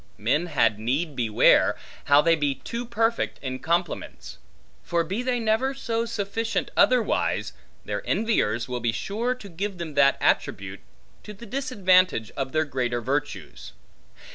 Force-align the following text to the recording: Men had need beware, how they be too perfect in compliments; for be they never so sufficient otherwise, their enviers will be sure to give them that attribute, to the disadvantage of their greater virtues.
Men 0.17 0.47
had 0.47 0.79
need 0.79 1.15
beware, 1.15 1.75
how 2.05 2.21
they 2.23 2.35
be 2.35 2.55
too 2.55 2.87
perfect 2.87 3.37
in 3.43 3.59
compliments; 3.59 4.39
for 4.81 5.03
be 5.03 5.21
they 5.21 5.39
never 5.39 5.75
so 5.75 6.07
sufficient 6.07 6.71
otherwise, 6.75 7.53
their 7.85 8.01
enviers 8.09 8.67
will 8.67 8.79
be 8.79 8.91
sure 8.91 9.35
to 9.35 9.47
give 9.47 9.77
them 9.77 9.93
that 9.93 10.17
attribute, 10.19 10.79
to 11.21 11.33
the 11.35 11.45
disadvantage 11.45 12.31
of 12.31 12.51
their 12.51 12.65
greater 12.65 12.99
virtues. 12.99 13.73